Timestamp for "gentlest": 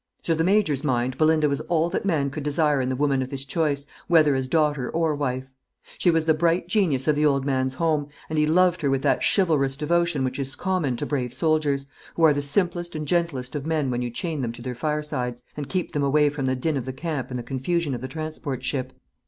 13.07-13.53